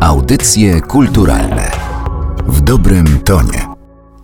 [0.00, 1.70] Audycje kulturalne
[2.46, 3.66] w dobrym tonie.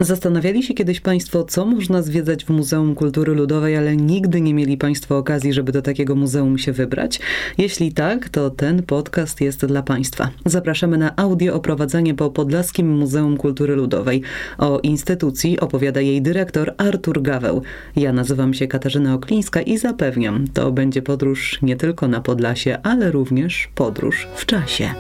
[0.00, 4.76] Zastanawiali się kiedyś Państwo, co można zwiedzać w Muzeum Kultury Ludowej, ale nigdy nie mieli
[4.76, 7.20] Państwo okazji, żeby do takiego muzeum się wybrać?
[7.58, 10.30] Jeśli tak, to ten podcast jest dla Państwa.
[10.46, 14.22] Zapraszamy na audio oprowadzenie po Podlaskim Muzeum Kultury Ludowej.
[14.58, 17.62] O instytucji opowiada jej dyrektor Artur Gaweł.
[17.96, 23.11] Ja nazywam się Katarzyna Oklińska i zapewniam, to będzie podróż nie tylko na Podlasie, ale
[23.11, 24.90] również podróż w czasie.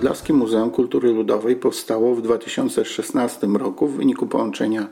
[0.00, 4.88] Podlaskie Muzeum Kultury Ludowej powstało w 2016 roku w wyniku połączenia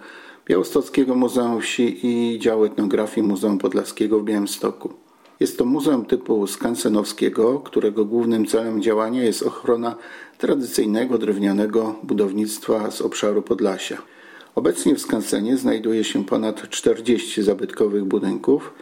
[0.47, 5.08] Białostockiego Muzeum Wsi i działu etnografii Muzeum Podlaskiego w Białymstoku.
[5.41, 9.97] Jest to muzeum typu skansenowskiego, którego głównym celem działania jest ochrona
[10.39, 14.03] tradycyjnego drewnianego budownictwa z obszaru Podlasia.
[14.55, 18.73] Obecnie w skansenie znajduje się ponad 40 zabytkowych budynków,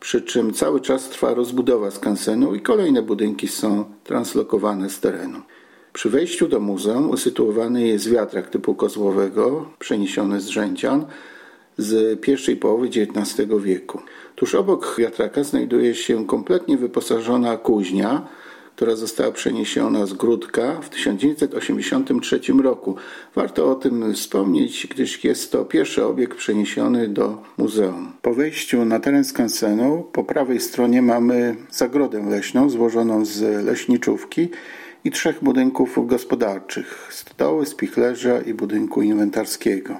[0.00, 5.40] przy czym cały czas trwa rozbudowa skansenu i kolejne budynki są translokowane z terenu.
[5.92, 11.06] Przy wejściu do muzeum usytuowany jest wiatrak typu kozłowego, przeniesiony z Rzędzian
[11.78, 14.00] z pierwszej połowy XIX wieku.
[14.36, 18.28] Tuż obok wiatraka znajduje się kompletnie wyposażona kuźnia,
[18.76, 22.96] która została przeniesiona z Gródka w 1983 roku.
[23.34, 28.12] Warto o tym wspomnieć, gdyż jest to pierwszy obiekt przeniesiony do muzeum.
[28.22, 34.48] Po wejściu na teren skansenu po prawej stronie mamy zagrodę leśną złożoną z leśniczówki
[35.04, 39.96] i trzech budynków gospodarczych stodoły, spichlerza i budynku inwentarskiego.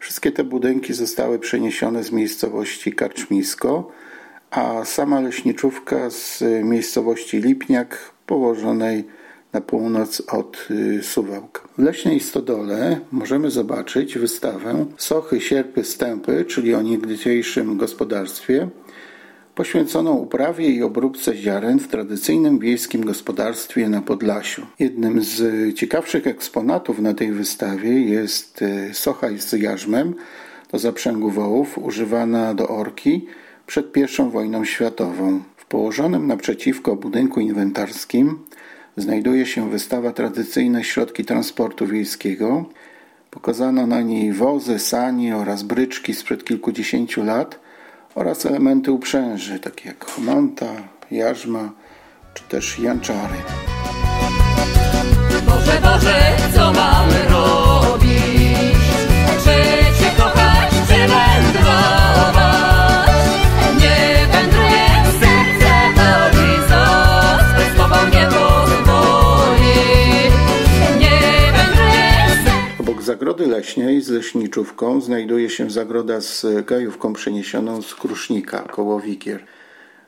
[0.00, 3.92] Wszystkie te budynki zostały przeniesione z miejscowości Karczmisko,
[4.50, 9.04] a sama leśniczówka z miejscowości Lipniak położonej
[9.52, 11.68] na północ od y, Suwałk.
[11.78, 18.68] W leśnej stodole możemy zobaczyć wystawę Sochy, Sierpy, Stępy, czyli o niegdysiejszym gospodarstwie,
[19.60, 24.66] poświęconą uprawie i obróbce ziaren w tradycyjnym wiejskim gospodarstwie na Podlasiu.
[24.78, 30.14] Jednym z ciekawszych eksponatów na tej wystawie jest e, socha z jarzmem
[30.72, 33.26] do zaprzęgu wołów używana do orki
[33.66, 35.42] przed I wojną światową.
[35.56, 38.38] W położonym naprzeciwko budynku inwentarskim
[38.96, 42.64] znajduje się wystawa Tradycyjne środki transportu wiejskiego.
[43.30, 47.58] Pokazano na niej wozy, sanie oraz bryczki sprzed kilkudziesięciu lat–
[48.14, 50.66] oraz elementy uprzęży, takie jak chomanta,
[51.10, 51.70] jarzma
[52.34, 53.34] czy też janczary.
[55.46, 58.09] Boże, Boże, co mamy robić?
[73.70, 79.44] Leśnej z leśniczówką znajduje się zagroda z gajówką przeniesioną z Krusznika koło Wikier.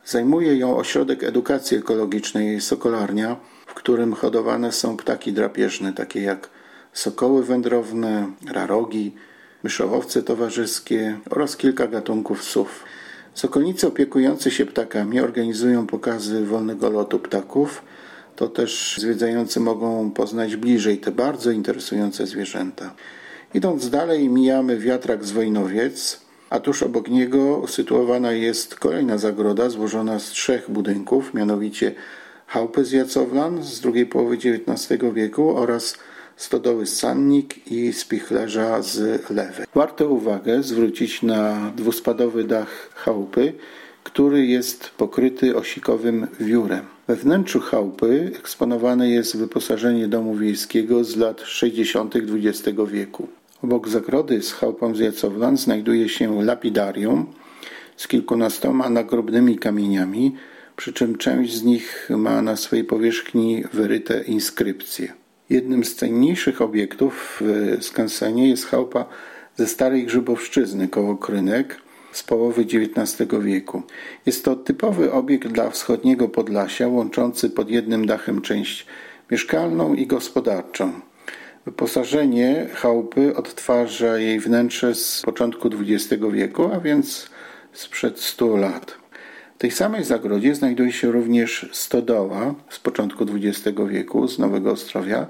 [0.04, 3.36] Zajmuje ją ośrodek edukacji ekologicznej Sokolarnia,
[3.66, 6.50] w którym hodowane są ptaki drapieżne, takie jak
[6.92, 9.12] sokoły wędrowne, rarogi,
[9.62, 12.84] myszołowce towarzyskie oraz kilka gatunków sów.
[13.34, 17.82] Sokolnicy opiekujący się ptakami organizują pokazy wolnego lotu ptaków.
[18.36, 22.94] To też zwiedzający mogą poznać bliżej te bardzo interesujące zwierzęta.
[23.54, 26.20] Idąc dalej, mijamy wiatrak z Wojnowiec,
[26.50, 31.94] a tuż obok niego usytuowana jest kolejna zagroda złożona z trzech budynków, mianowicie
[32.46, 35.96] chałupy z Jacowlan z drugiej połowy XIX wieku oraz
[36.36, 39.66] stodoły Sannik i spichlerza z lewej.
[39.74, 43.52] Warto uwagę zwrócić na dwuspadowy dach chałupy,
[44.04, 46.84] który jest pokryty osikowym wiórem.
[47.08, 52.14] We wnętrzu chałupy eksponowane jest wyposażenie domu wiejskiego z lat 60.
[52.16, 53.28] XX wieku.
[53.62, 57.26] Obok zagrody z chałupą z Jacowlan znajduje się lapidarium
[57.96, 60.36] z kilkunastoma nagrobnymi kamieniami,
[60.76, 65.12] przy czym część z nich ma na swojej powierzchni wyryte inskrypcje.
[65.50, 69.04] Jednym z cenniejszych obiektów w skansenie jest chałupa
[69.56, 71.80] ze starej Grzybowszczyzny koło Krynek
[72.12, 73.82] z połowy XIX wieku.
[74.26, 78.86] Jest to typowy obiekt dla wschodniego Podlasia, łączący pod jednym dachem część
[79.30, 80.92] mieszkalną i gospodarczą.
[81.66, 87.30] Wyposażenie chałupy odtwarza jej wnętrze z początku XX wieku, a więc
[87.72, 88.94] sprzed 100 lat.
[89.56, 95.26] W tej samej zagrodzie znajduje się również stodoła z początku XX wieku z Nowego Ostrowia,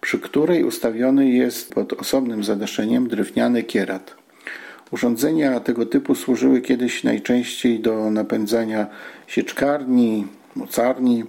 [0.00, 4.14] przy której ustawiony jest pod osobnym zadaszeniem drewniany kierat.
[4.90, 8.86] Urządzenia tego typu służyły kiedyś najczęściej do napędzania
[9.26, 10.26] sieczkarni,
[10.56, 11.24] mocarni.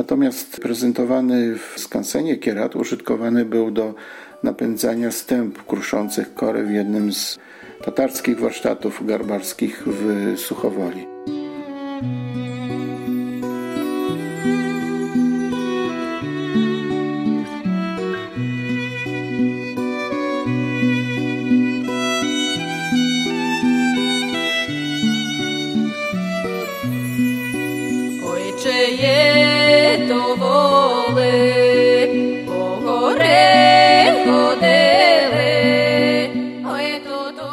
[0.00, 3.94] Natomiast prezentowany w skansenie kierat użytkowany był do
[4.42, 7.38] napędzania stęp kruszących kory w jednym z
[7.84, 11.09] tatarskich warsztatów garbarskich w Suchowoli.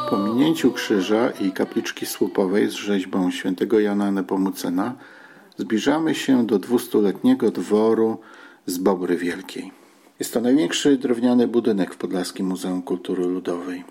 [0.10, 4.96] Pominięciu krzyża i kapliczki słupowej z rzeźbą świętego Jana Nepomucena
[5.58, 8.18] zbliżamy się do dwustuletniego dworu
[8.66, 9.72] z Bobry Wielkiej.
[10.20, 13.84] Jest to największy drewniany budynek w Podlaskim Muzeum Kultury Ludowej.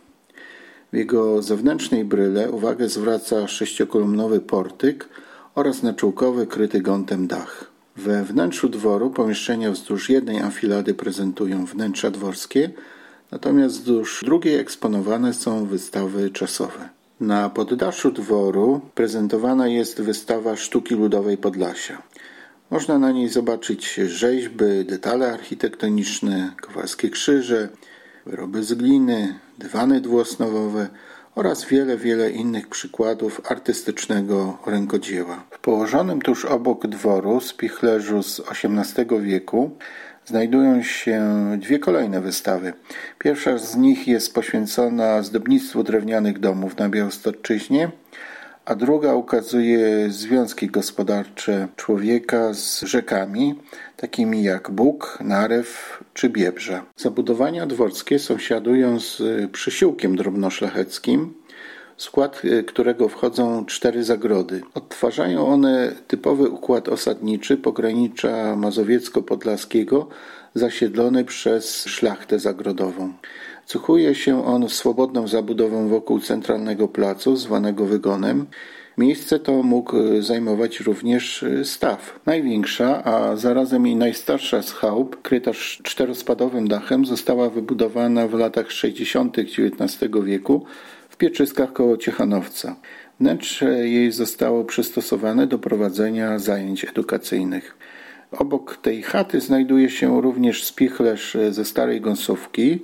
[0.92, 5.08] W jego zewnętrznej bryle uwagę zwraca sześciokolumnowy portyk
[5.54, 7.75] oraz naczółkowy kryty gątem dach.
[7.96, 12.70] We wnętrzu dworu pomieszczenia wzdłuż jednej amfilady prezentują wnętrza dworskie,
[13.30, 16.88] natomiast wzdłuż drugiej eksponowane są wystawy czasowe.
[17.20, 22.02] Na poddaszu dworu prezentowana jest wystawa sztuki ludowej Podlasia.
[22.70, 27.68] Można na niej zobaczyć rzeźby, detale architektoniczne, kowalskie krzyże,
[28.26, 30.88] wyroby z gliny, dywany dwuosnowowe
[31.36, 35.44] oraz wiele, wiele innych przykładów artystycznego rękodzieła.
[35.50, 39.70] W położonym tuż obok dworu spichlerzu z XVIII wieku
[40.24, 41.22] znajdują się
[41.58, 42.72] dwie kolejne wystawy.
[43.18, 47.90] Pierwsza z nich jest poświęcona zdobnictwu drewnianych domów na Białostoczyźnie,
[48.66, 53.54] a druga ukazuje związki gospodarcze człowieka z rzekami,
[53.96, 56.84] takimi jak Bóg, Narew czy Biebrza.
[56.96, 59.22] Zabudowania dworskie sąsiadują z
[59.52, 61.34] przysiłkiem drobnoszlacheckim,
[61.96, 64.62] w skład którego wchodzą cztery zagrody.
[64.74, 70.06] Odtwarzają one typowy układ osadniczy pogranicza mazowiecko-podlaskiego
[70.54, 73.12] zasiedlony przez szlachtę zagrodową.
[73.66, 78.46] Cuchuje się on swobodną zabudową wokół centralnego placu, zwanego wygonem.
[78.98, 82.20] Miejsce to mógł zajmować również staw.
[82.26, 85.50] Największa, a zarazem i najstarsza z chałup, kryta
[85.82, 89.38] czterospadowym dachem, została wybudowana w latach 60.
[89.38, 90.64] XIX wieku
[91.08, 92.76] w Pieczyskach koło Ciechanowca.
[93.20, 97.78] Wnętrze jej zostało przystosowane do prowadzenia zajęć edukacyjnych.
[98.32, 102.80] Obok tej chaty znajduje się również spichlerz ze starej gąsówki,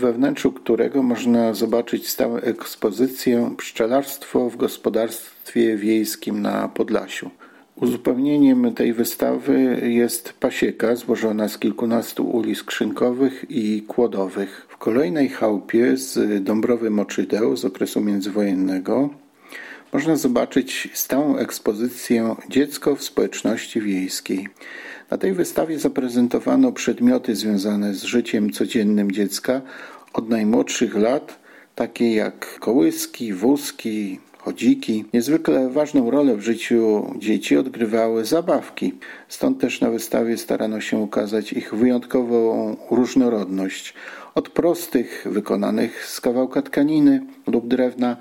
[0.00, 7.30] we wnętrzu którego można zobaczyć stałą ekspozycję Pszczelarstwo w gospodarstwie wiejskim na Podlasiu.
[7.76, 14.66] Uzupełnieniem tej wystawy jest pasieka złożona z kilkunastu uli skrzynkowych i kłodowych.
[14.68, 19.10] W kolejnej chałupie z Dąbrowy Moczydeł z okresu międzywojennego
[19.92, 24.48] można zobaczyć stałą ekspozycję Dziecko w społeczności wiejskiej.
[25.10, 29.60] Na tej wystawie zaprezentowano przedmioty związane z życiem codziennym dziecka
[30.12, 31.38] od najmłodszych lat,
[31.74, 35.04] takie jak kołyski, wózki, chodziki.
[35.14, 38.94] Niezwykle ważną rolę w życiu dzieci odgrywały zabawki.
[39.28, 43.94] Stąd też na wystawie starano się ukazać ich wyjątkową różnorodność.
[44.34, 48.16] Od prostych, wykonanych z kawałka tkaniny lub drewna,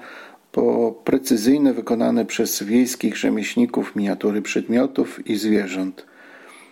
[0.51, 6.09] po precyzyjne, wykonane przez wiejskich rzemieślników miniatury przedmiotów i zwierząt.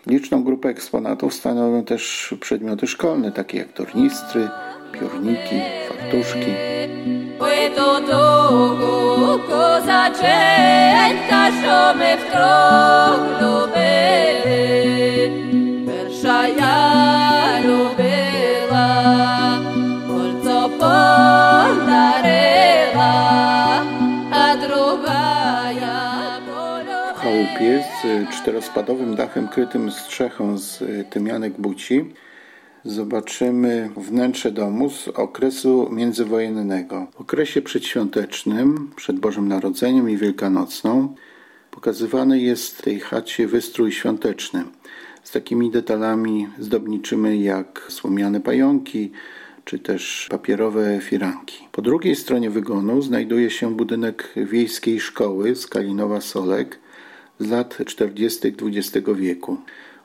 [0.07, 4.49] Liczną grupę eksponatów stanowią też przedmioty szkolne, takie jak tornistry,
[4.91, 6.51] piórniki, fartuszki.
[27.57, 32.05] Chałupie z czterospadowym dachem krytym strzechą z tymianek buci
[32.85, 37.07] zobaczymy wnętrze domu z okresu międzywojennego.
[37.11, 41.15] W okresie przedświątecznym, przed Bożym Narodzeniem i Wielkanocną,
[41.71, 44.63] pokazywany jest w tej chacie wystrój świąteczny
[45.23, 49.11] z takimi detalami zdobniczymi jak słomiane pająki,
[49.65, 51.67] czy też papierowe firanki.
[51.71, 56.79] Po drugiej stronie wygonu znajduje się budynek wiejskiej szkoły z Kalinowa Solek
[57.39, 58.55] z lat 40.
[58.61, 59.57] XX wieku.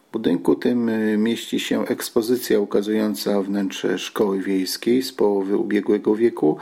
[0.08, 6.56] W budynku tym y, mieści się ekspozycja ukazująca wnętrze szkoły wiejskiej z połowy ubiegłego wieku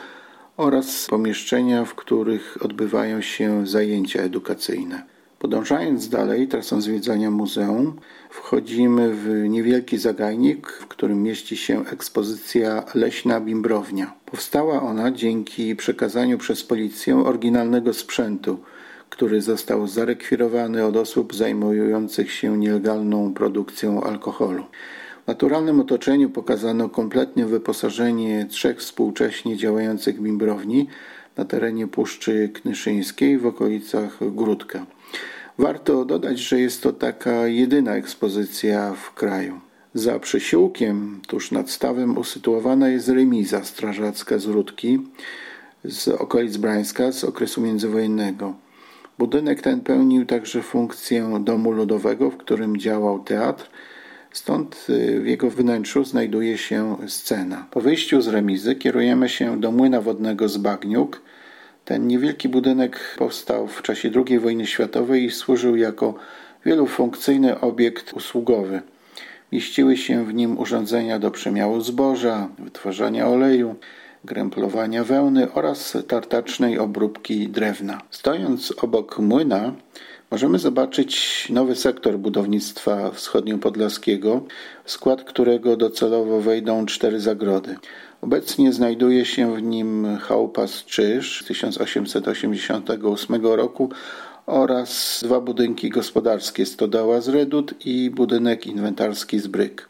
[0.56, 5.02] oraz pomieszczenia, w których odbywają się zajęcia edukacyjne.
[5.38, 7.96] Podążając dalej trasą zwiedzania muzeum,
[8.30, 14.12] wchodzimy w niewielki zagajnik, w którym mieści się ekspozycja Leśna Bimbrownia.
[14.26, 18.58] Powstała ona dzięki przekazaniu przez policję oryginalnego sprzętu–
[19.10, 24.64] który został zarekwirowany od osób zajmujących się nielegalną produkcją alkoholu.
[25.24, 30.86] W naturalnym otoczeniu pokazano kompletnie wyposażenie trzech współcześnie działających bimbrowni
[31.36, 34.86] na terenie Puszczy Knyszyńskiej w okolicach Gródka.
[35.58, 39.60] Warto dodać, że jest to taka jedyna ekspozycja w kraju.
[39.94, 44.98] Za przysiłkiem, tuż nad stawem, usytuowana jest remiza strażacka z Rudki
[45.84, 48.54] z okolic Brańska z okresu międzywojennego.
[49.20, 53.70] Budynek ten pełnił także funkcję domu ludowego, w którym działał teatr,
[54.32, 57.66] stąd y, w jego wnętrzu znajduje się scena.
[57.70, 61.22] Po wyjściu z remizy kierujemy się do młyna wodnego z Bagniuk.
[61.84, 66.14] Ten niewielki budynek powstał w czasie II wojny światowej i służył jako
[66.66, 68.82] wielofunkcyjny obiekt usługowy.
[69.52, 73.74] Mieściły się w nim urządzenia do przemiału zboża, wytwarzania oleju,
[74.24, 78.00] gręplowania wełny oraz tartacznej obróbki drewna.
[78.10, 79.72] Stojąc obok młyna,
[80.30, 84.42] możemy zobaczyć nowy sektor budownictwa wschodniopodlaskiego,
[84.84, 87.76] w skład którego docelowo wejdą cztery zagrody.
[88.20, 93.90] Obecnie znajduje się w nim chałupa Czyż z 1888 roku
[94.46, 99.88] oraz dwa budynki gospodarskie Stodoła z Redut i budynek inwentarski z Bryk.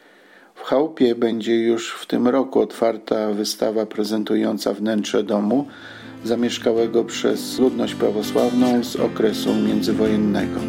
[0.61, 5.67] W chałupie będzie już w tym roku otwarta wystawa prezentująca wnętrze domu
[6.25, 10.61] zamieszkałego przez ludność prawosławną z okresu międzywojennego.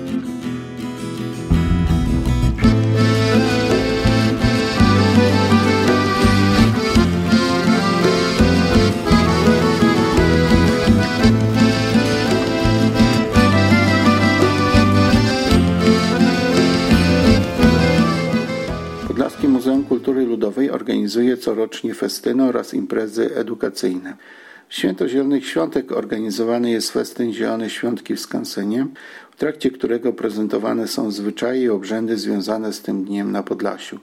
[19.89, 24.17] Kultury Ludowej organizuje corocznie festyny oraz imprezy edukacyjne.
[24.69, 28.87] Święto Zielonych Świątek organizowany jest festyn Zielone Świątki w Skansenie,
[29.31, 33.99] w trakcie którego prezentowane są zwyczaje i obrzędy związane z tym dniem na Podlasiu.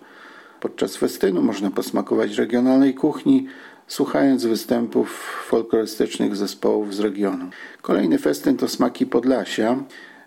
[0.61, 3.47] Podczas festynu można posmakować regionalnej kuchni,
[3.87, 5.11] słuchając występów
[5.47, 7.51] folklorystycznych zespołów z regionu.
[7.83, 9.77] Kolejny festyn to Smaki Podlasia,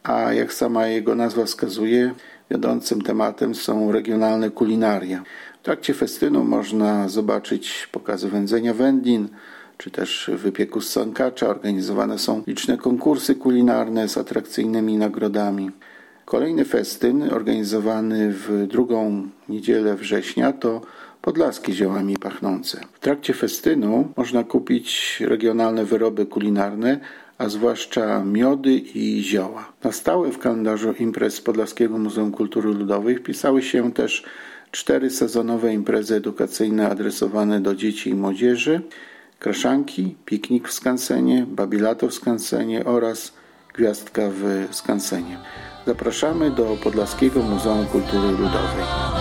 [0.04, 2.14] a jak sama jego nazwa wskazuje,
[2.52, 5.24] wiodącym tematem są regionalne kulinaria.
[5.62, 9.28] W trakcie festynu można zobaczyć pokazy wędzenia wędlin,
[9.78, 11.48] czy też wypieku z sankacza.
[11.48, 15.72] Organizowane są liczne konkursy kulinarne z atrakcyjnymi nagrodami.
[16.26, 20.82] Kolejny festyn organizowany w drugą niedzielę września to
[21.22, 22.82] podlaskie ziołami pachnące.
[22.94, 27.00] W trakcie festynu można kupić regionalne wyroby kulinarne,
[27.42, 29.72] a zwłaszcza miody i zioła.
[29.84, 34.24] Na stałe w kalendarzu imprez Podlaskiego Muzeum Kultury Ludowej wpisały się też
[34.72, 38.82] cztery sezonowe imprezy edukacyjne adresowane do dzieci i młodzieży,
[39.40, 43.34] kraszanki, piknik w skansenie, babilato w skansenie oraz
[43.74, 45.38] gwiazdka w skansenie.
[45.88, 49.21] Zapraszamy do Podlaskiego Muzeum Kultury Ludowej.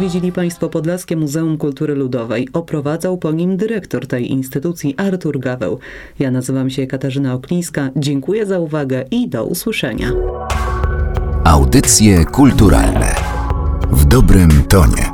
[0.00, 2.48] Odwiedzili Państwo Podlaskie Muzeum Kultury Ludowej.
[2.52, 5.78] Oprowadzał po nim dyrektor tej instytucji Artur Gaweł.
[6.18, 7.90] Ja nazywam się Katarzyna Oklińska.
[7.96, 10.12] Dziękuję za uwagę i do usłyszenia.
[11.44, 13.14] Audycje kulturalne
[13.90, 15.09] w dobrym tonie.